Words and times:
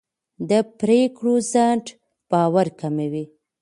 د 0.49 0.51
پرېکړو 0.79 1.33
ځنډ 1.51 1.85
باور 2.31 2.67
کموي 2.79 3.25